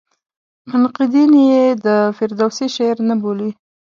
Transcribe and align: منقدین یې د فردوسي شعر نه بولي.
منقدین 0.69 1.31
یې 1.49 1.63
د 1.85 1.87
فردوسي 2.15 2.67
شعر 2.75 2.97
نه 3.09 3.15
بولي. 3.21 3.51